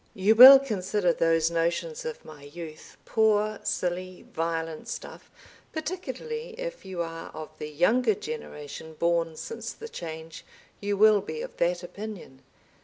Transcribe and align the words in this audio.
You 0.25 0.33
will 0.33 0.57
consider 0.57 1.13
those 1.13 1.51
notions 1.51 2.05
of 2.05 2.25
my 2.25 2.41
youth 2.41 2.97
poor 3.05 3.59
silly 3.61 4.25
violent 4.33 4.87
stuff; 4.87 5.29
particularly 5.73 6.59
if 6.59 6.83
you 6.83 7.03
are 7.03 7.29
of 7.35 7.49
the 7.59 7.69
younger 7.69 8.15
generation 8.15 8.95
born 8.95 9.35
since 9.37 9.73
the 9.73 9.87
Change 9.87 10.43
you 10.79 10.97
will 10.97 11.21
be 11.21 11.43
of 11.43 11.55
that 11.57 11.83
opinion. 11.83 12.41